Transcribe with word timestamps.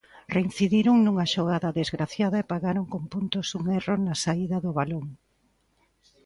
Reincidiron 0.35 0.97
nunha 1.01 1.25
xogada 1.33 1.75
desgraciada 1.79 2.37
e 2.39 2.49
pagaron 2.53 2.85
con 2.93 3.03
puntos 3.13 3.47
un 3.59 3.63
erro 3.79 3.95
na 4.05 4.15
saída 4.23 4.57
do 4.65 4.71
balón. 4.77 5.05